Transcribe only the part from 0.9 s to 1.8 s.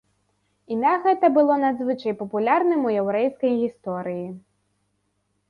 гэта было